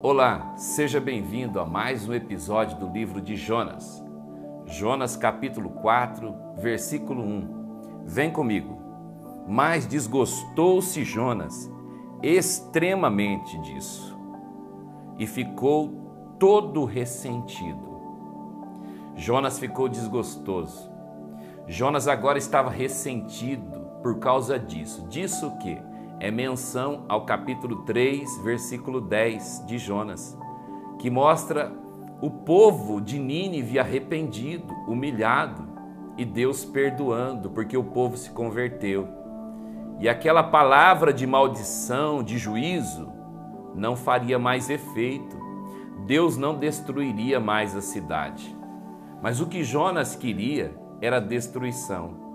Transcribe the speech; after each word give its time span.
Olá, 0.00 0.54
seja 0.56 1.00
bem-vindo 1.00 1.58
a 1.58 1.66
mais 1.66 2.08
um 2.08 2.14
episódio 2.14 2.78
do 2.78 2.88
livro 2.88 3.20
de 3.20 3.34
Jonas. 3.34 4.00
Jonas 4.64 5.16
capítulo 5.16 5.70
4, 5.70 6.32
versículo 6.56 7.20
1. 7.20 8.04
Vem 8.04 8.30
comigo. 8.30 8.80
Mas 9.48 9.86
desgostou-se 9.86 11.02
Jonas 11.02 11.68
extremamente 12.22 13.60
disso 13.62 14.16
e 15.18 15.26
ficou 15.26 16.36
todo 16.38 16.84
ressentido. 16.84 18.00
Jonas 19.16 19.58
ficou 19.58 19.88
desgostoso. 19.88 20.88
Jonas 21.66 22.06
agora 22.06 22.38
estava 22.38 22.70
ressentido 22.70 23.80
por 24.00 24.20
causa 24.20 24.60
disso. 24.60 25.08
Disso 25.08 25.48
o 25.48 25.58
quê? 25.58 25.82
É 26.20 26.30
menção 26.30 27.04
ao 27.08 27.24
capítulo 27.24 27.82
3, 27.82 28.38
versículo 28.38 29.00
10 29.00 29.64
de 29.66 29.78
Jonas, 29.78 30.36
que 30.98 31.08
mostra 31.10 31.72
o 32.20 32.28
povo 32.28 33.00
de 33.00 33.18
Nínive 33.18 33.78
arrependido, 33.78 34.74
humilhado 34.88 35.68
e 36.16 36.24
Deus 36.24 36.64
perdoando, 36.64 37.50
porque 37.50 37.76
o 37.76 37.84
povo 37.84 38.16
se 38.16 38.30
converteu. 38.30 39.08
E 40.00 40.08
aquela 40.08 40.42
palavra 40.42 41.12
de 41.12 41.26
maldição, 41.26 42.22
de 42.22 42.36
juízo, 42.36 43.08
não 43.74 43.94
faria 43.94 44.38
mais 44.38 44.68
efeito. 44.68 45.36
Deus 46.04 46.36
não 46.36 46.58
destruiria 46.58 47.38
mais 47.38 47.76
a 47.76 47.80
cidade. 47.80 48.56
Mas 49.22 49.40
o 49.40 49.46
que 49.46 49.62
Jonas 49.62 50.16
queria 50.16 50.76
era 51.00 51.20
destruição. 51.20 52.27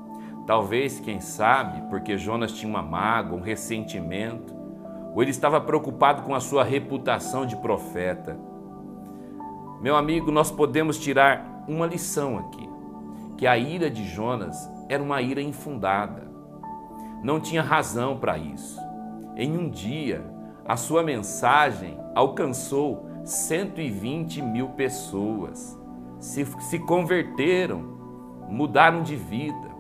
Talvez, 0.46 1.00
quem 1.00 1.22
sabe, 1.22 1.82
porque 1.90 2.18
Jonas 2.18 2.52
tinha 2.52 2.70
uma 2.70 2.82
mágoa, 2.82 3.40
um 3.40 3.42
ressentimento, 3.42 4.54
ou 5.16 5.22
ele 5.22 5.32
estava 5.32 5.62
preocupado 5.62 6.24
com 6.24 6.36
a 6.36 6.42
sua 6.42 6.64
reputação 6.64 7.46
de 7.46 7.56
profeta. 7.56 8.38
Meu 9.82 9.96
amigo, 9.96 10.32
nós 10.32 10.52
podemos 10.52 11.00
tirar 11.00 11.64
uma 11.68 11.86
lição 11.86 12.38
aqui: 12.38 12.70
que 13.38 13.48
a 13.48 13.58
ira 13.58 13.90
de 13.90 14.06
Jonas 14.06 14.70
era 14.90 15.02
uma 15.02 15.22
ira 15.22 15.42
infundada. 15.42 16.28
Não 17.24 17.40
tinha 17.40 17.62
razão 17.62 18.18
para 18.18 18.38
isso. 18.38 18.78
Em 19.38 19.58
um 19.58 19.70
dia, 19.70 20.26
a 20.66 20.76
sua 20.76 21.02
mensagem 21.04 21.98
alcançou 22.14 23.08
120 23.24 24.42
mil 24.42 24.70
pessoas, 24.70 25.80
se, 26.20 26.46
se 26.60 26.80
converteram, 26.80 27.82
mudaram 28.50 29.02
de 29.02 29.16
vida 29.16 29.73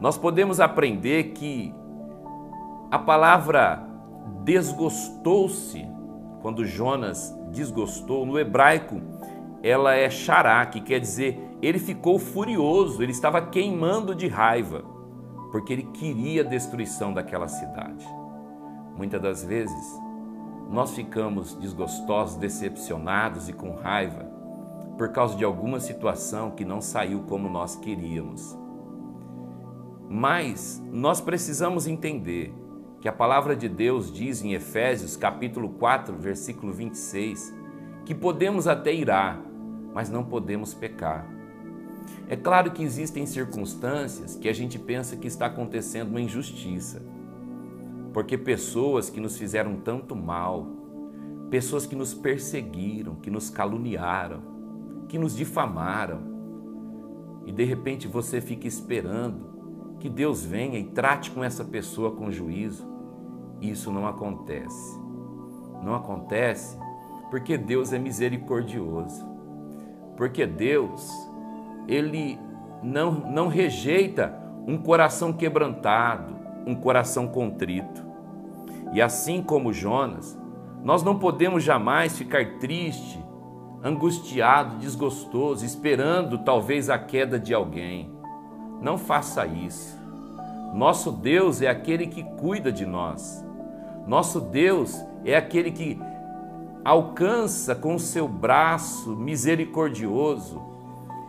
nós 0.00 0.16
podemos 0.16 0.60
aprender 0.60 1.32
que 1.32 1.74
a 2.90 2.98
palavra 2.98 3.82
desgostou-se, 4.44 5.86
quando 6.40 6.64
Jonas 6.64 7.36
desgostou, 7.50 8.24
no 8.24 8.38
hebraico, 8.38 9.00
ela 9.62 9.94
é 9.94 10.08
xará, 10.08 10.64
que 10.66 10.80
quer 10.80 11.00
dizer 11.00 11.48
ele 11.60 11.78
ficou 11.78 12.18
furioso, 12.18 13.02
ele 13.02 13.10
estava 13.10 13.42
queimando 13.42 14.14
de 14.14 14.28
raiva, 14.28 14.84
porque 15.50 15.72
ele 15.72 15.82
queria 15.82 16.42
a 16.42 16.44
destruição 16.44 17.12
daquela 17.12 17.48
cidade. 17.48 18.06
Muitas 18.96 19.20
das 19.20 19.44
vezes, 19.44 20.00
nós 20.70 20.94
ficamos 20.94 21.54
desgostosos, 21.54 22.36
decepcionados 22.36 23.48
e 23.48 23.52
com 23.52 23.74
raiva 23.74 24.26
por 24.96 25.10
causa 25.10 25.36
de 25.36 25.44
alguma 25.44 25.78
situação 25.80 26.50
que 26.50 26.64
não 26.64 26.80
saiu 26.80 27.20
como 27.28 27.48
nós 27.48 27.76
queríamos. 27.76 28.56
Mas 30.08 30.82
nós 30.90 31.20
precisamos 31.20 31.86
entender 31.86 32.54
que 33.00 33.08
a 33.08 33.12
palavra 33.12 33.54
de 33.54 33.68
Deus 33.68 34.10
diz 34.10 34.42
em 34.42 34.54
Efésios 34.54 35.16
capítulo 35.16 35.68
4, 35.68 36.16
versículo 36.16 36.72
26, 36.72 37.54
que 38.06 38.14
podemos 38.14 38.66
até 38.66 38.92
irar, 38.92 39.40
mas 39.92 40.08
não 40.08 40.24
podemos 40.24 40.72
pecar. 40.72 41.28
É 42.26 42.34
claro 42.36 42.70
que 42.70 42.82
existem 42.82 43.26
circunstâncias 43.26 44.34
que 44.34 44.48
a 44.48 44.52
gente 44.52 44.78
pensa 44.78 45.16
que 45.16 45.26
está 45.26 45.46
acontecendo 45.46 46.08
uma 46.08 46.20
injustiça, 46.20 47.02
porque 48.14 48.38
pessoas 48.38 49.10
que 49.10 49.20
nos 49.20 49.36
fizeram 49.36 49.76
tanto 49.76 50.16
mal, 50.16 50.66
pessoas 51.50 51.84
que 51.84 51.94
nos 51.94 52.14
perseguiram, 52.14 53.14
que 53.16 53.30
nos 53.30 53.50
caluniaram, 53.50 54.40
que 55.06 55.18
nos 55.18 55.36
difamaram, 55.36 56.20
e 57.44 57.52
de 57.52 57.64
repente 57.64 58.08
você 58.08 58.40
fica 58.40 58.66
esperando 58.66 59.47
que 60.00 60.08
Deus 60.08 60.44
venha 60.44 60.78
e 60.78 60.84
trate 60.84 61.30
com 61.30 61.42
essa 61.42 61.64
pessoa 61.64 62.12
com 62.12 62.30
juízo. 62.30 62.86
Isso 63.60 63.90
não 63.92 64.06
acontece. 64.06 64.98
Não 65.82 65.94
acontece 65.94 66.78
porque 67.30 67.56
Deus 67.56 67.92
é 67.92 67.98
misericordioso. 67.98 69.26
Porque 70.16 70.46
Deus, 70.46 71.12
ele 71.86 72.38
não, 72.82 73.12
não 73.12 73.48
rejeita 73.48 74.36
um 74.66 74.76
coração 74.76 75.32
quebrantado, 75.32 76.36
um 76.66 76.74
coração 76.74 77.28
contrito. 77.28 78.06
E 78.92 79.00
assim 79.00 79.42
como 79.42 79.72
Jonas, 79.72 80.38
nós 80.82 81.02
não 81.02 81.18
podemos 81.18 81.62
jamais 81.62 82.16
ficar 82.16 82.58
triste, 82.58 83.22
angustiado, 83.82 84.76
desgostoso, 84.78 85.64
esperando 85.64 86.38
talvez 86.38 86.90
a 86.90 86.98
queda 86.98 87.38
de 87.38 87.54
alguém. 87.54 88.17
Não 88.80 88.96
faça 88.96 89.46
isso. 89.46 89.96
Nosso 90.74 91.10
Deus 91.10 91.62
é 91.62 91.68
aquele 91.68 92.06
que 92.06 92.22
cuida 92.22 92.70
de 92.70 92.84
nós. 92.84 93.44
Nosso 94.06 94.40
Deus 94.40 94.98
é 95.24 95.36
aquele 95.36 95.70
que 95.70 95.98
alcança 96.84 97.74
com 97.74 97.94
o 97.94 98.00
seu 98.00 98.28
braço 98.28 99.16
misericordioso 99.16 100.62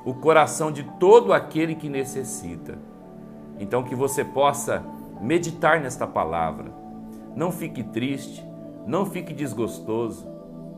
o 0.05 0.13
coração 0.13 0.71
de 0.71 0.83
todo 0.99 1.33
aquele 1.33 1.75
que 1.75 1.89
necessita. 1.89 2.77
Então, 3.59 3.83
que 3.83 3.93
você 3.93 4.23
possa 4.23 4.83
meditar 5.19 5.81
nesta 5.81 6.07
palavra. 6.07 6.71
Não 7.35 7.51
fique 7.51 7.83
triste, 7.83 8.45
não 8.87 9.05
fique 9.05 9.33
desgostoso, 9.33 10.25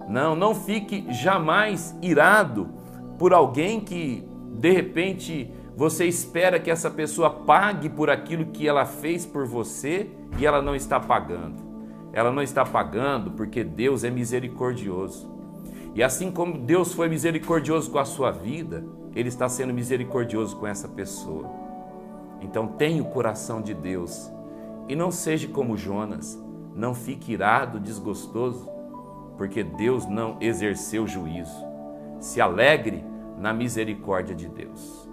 não, 0.08 0.36
não 0.36 0.56
fique 0.56 1.06
jamais 1.14 1.96
irado 2.02 2.70
por 3.18 3.34
alguém 3.34 3.80
que 3.80 4.28
de 4.54 4.72
repente 4.72 5.54
você 5.76 6.06
espera 6.06 6.60
que 6.60 6.70
essa 6.70 6.90
pessoa 6.90 7.30
pague 7.30 7.90
por 7.90 8.10
aquilo 8.10 8.48
que 8.48 8.68
ela 8.68 8.86
fez 8.86 9.26
por 9.26 9.46
você 9.46 10.10
e 10.38 10.46
ela 10.46 10.62
não 10.62 10.76
está 10.76 11.00
pagando. 11.00 11.72
Ela 12.14 12.32
não 12.32 12.42
está 12.42 12.66
pagando 12.66 13.32
porque 13.32 13.64
Deus 13.64 14.04
é 14.04 14.10
misericordioso. 14.10 15.32
E 15.96 16.04
assim 16.04 16.32
como 16.32 16.58
Deus 16.58 16.94
foi 16.94 17.08
misericordioso 17.10 17.90
com 17.90 18.00
a 18.00 18.06
sua 18.06 18.32
vida, 18.32 18.84
Ele 19.16 19.30
está 19.30 19.48
sendo 19.48 19.74
misericordioso 19.74 20.56
com 20.58 20.68
essa 20.68 20.88
pessoa. 20.88 21.50
Então 22.42 22.68
tenha 22.68 23.02
o 23.02 23.10
coração 23.10 23.62
de 23.62 23.74
Deus 23.74 24.32
e 24.88 24.96
não 24.96 25.12
seja 25.12 25.48
como 25.48 25.78
Jonas, 25.78 26.42
não 26.76 26.94
fique 26.94 27.34
irado, 27.34 27.80
desgostoso, 27.80 28.70
porque 29.38 29.64
Deus 29.64 30.06
não 30.06 30.38
exerceu 30.42 31.08
juízo. 31.08 31.66
Se 32.20 32.40
alegre 32.42 33.04
na 33.38 33.54
misericórdia 33.54 34.36
de 34.36 34.48
Deus. 34.48 35.11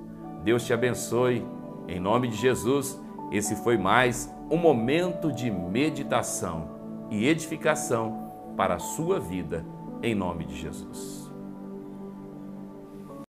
Deus 0.49 0.65
te 0.65 0.73
abençoe. 0.73 1.47
Em 1.87 2.01
nome 2.01 2.27
de 2.27 2.37
Jesus, 2.37 2.99
esse 3.31 3.55
foi 3.57 3.77
mais 3.77 4.35
um 4.51 4.57
momento 4.57 5.31
de 5.31 5.51
meditação 5.51 6.71
e 7.11 7.29
edificação 7.29 8.55
para 8.57 8.77
a 8.77 8.79
sua 8.79 9.21
vida, 9.21 9.63
em 10.03 10.15
nome 10.15 10.47
de 10.47 10.57
Jesus. 10.59 11.28